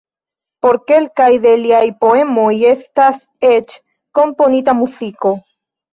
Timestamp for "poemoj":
2.05-2.47